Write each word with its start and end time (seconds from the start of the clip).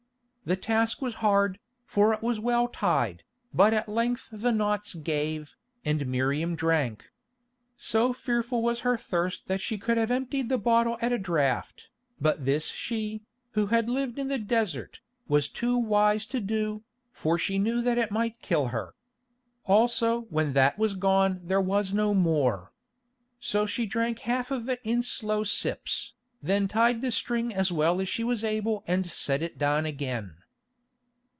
The 0.43 0.55
task 0.57 1.01
was 1.03 1.13
hard, 1.21 1.59
for 1.85 2.13
it 2.13 2.21
was 2.23 2.37
well 2.39 2.67
tied, 2.67 3.23
but 3.53 3.73
at 3.75 3.87
length 3.87 4.27
the 4.33 4.51
knots 4.51 4.95
gave, 4.95 5.55
and 5.85 6.05
Miriam 6.07 6.55
drank. 6.57 7.11
So 7.77 8.11
fearful 8.11 8.61
was 8.61 8.79
her 8.81 8.97
thirst 8.97 9.47
that 9.47 9.61
she 9.61 9.77
could 9.77 9.97
have 9.97 10.09
emptied 10.11 10.49
the 10.49 10.57
bottle 10.57 10.97
at 10.99 11.13
a 11.13 11.17
draught, 11.19 11.89
but 12.19 12.43
this 12.43 12.65
she, 12.65 13.21
who 13.51 13.67
had 13.67 13.87
lived 13.87 14.17
in 14.19 14.27
the 14.29 14.39
desert, 14.39 14.99
was 15.29 15.47
too 15.47 15.77
wise 15.77 16.25
to 16.25 16.41
do, 16.41 16.81
for 17.11 17.37
she 17.39 17.57
knew 17.59 17.79
that 17.83 17.99
it 17.99 18.11
might 18.11 18.41
kill 18.41 18.69
her. 18.69 18.93
Also 19.67 20.21
when 20.23 20.51
that 20.53 20.77
was 20.77 20.95
gone 20.95 21.39
there 21.43 21.61
was 21.61 21.93
no 21.93 22.13
more. 22.15 22.73
So 23.39 23.65
she 23.67 23.85
drank 23.85 24.19
half 24.19 24.49
of 24.51 24.67
it 24.67 24.81
in 24.83 25.01
slow 25.03 25.43
sips, 25.45 26.13
then 26.43 26.67
tied 26.67 26.99
the 27.01 27.11
string 27.11 27.53
as 27.53 27.71
well 27.71 28.01
as 28.01 28.09
she 28.09 28.23
was 28.23 28.43
able 28.43 28.83
and 28.87 29.05
set 29.05 29.41
it 29.43 29.59
down 29.59 29.85
again. 29.85 30.33